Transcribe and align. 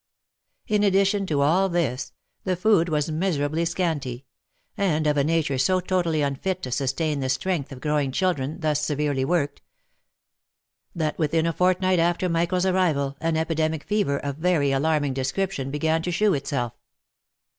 In 0.65 0.81
addition 0.81 1.27
to 1.27 1.41
all 1.41 1.69
this, 1.69 2.11
the 2.43 2.55
food 2.55 2.89
was 2.89 3.11
miserably 3.11 3.65
scanty, 3.65 4.25
and 4.75 5.05
of 5.05 5.15
a 5.15 5.23
nature 5.23 5.59
so 5.59 5.79
totally 5.79 6.23
unfit 6.23 6.63
to 6.63 6.71
sustain 6.71 7.19
the 7.19 7.29
strength 7.29 7.71
of 7.71 7.81
growing 7.81 8.11
children 8.11 8.61
thus 8.61 8.81
severely 8.83 9.23
worked, 9.23 9.61
that 10.95 11.19
within 11.19 11.45
a 11.45 11.53
fortnight 11.53 11.99
after 11.99 12.27
Michael's 12.27 12.65
arrival, 12.65 13.15
an 13.21 13.37
epidemic 13.37 13.83
fever 13.83 14.17
of 14.17 14.37
a 14.39 14.41
very 14.41 14.71
alarming 14.71 15.13
description 15.13 15.69
be 15.69 15.77
gan 15.77 16.01
to 16.01 16.11
shew 16.11 16.33
itself. 16.33 16.73